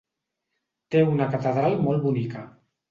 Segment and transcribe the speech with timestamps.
[0.95, 2.47] Té una catedral molt bonica.